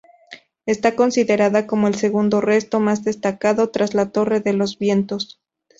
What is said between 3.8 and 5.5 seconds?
la Torre de los Vientos.